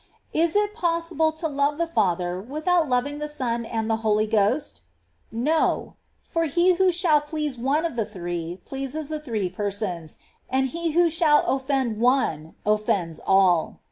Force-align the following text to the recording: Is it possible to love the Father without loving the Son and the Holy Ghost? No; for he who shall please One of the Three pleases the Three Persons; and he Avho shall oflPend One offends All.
Is 0.33 0.55
it 0.55 0.73
possible 0.73 1.31
to 1.33 1.47
love 1.47 1.77
the 1.77 1.85
Father 1.85 2.41
without 2.41 2.89
loving 2.89 3.19
the 3.19 3.27
Son 3.27 3.63
and 3.65 3.87
the 3.87 3.97
Holy 3.97 4.25
Ghost? 4.25 4.81
No; 5.31 5.93
for 6.23 6.45
he 6.45 6.73
who 6.73 6.91
shall 6.91 7.21
please 7.21 7.55
One 7.55 7.85
of 7.85 7.95
the 7.95 8.03
Three 8.07 8.59
pleases 8.65 9.09
the 9.09 9.19
Three 9.19 9.47
Persons; 9.47 10.17
and 10.49 10.69
he 10.69 10.95
Avho 10.95 11.11
shall 11.11 11.43
oflPend 11.43 11.97
One 11.99 12.55
offends 12.65 13.19
All. 13.27 13.77